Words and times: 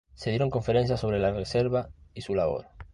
Se 0.15 0.31
dieron 0.31 0.49
conferencias 0.49 0.99
sobre 0.99 1.19
la 1.19 1.31
reserva 1.31 1.91
y 2.15 2.21
su 2.21 2.33
labor. 2.33 2.65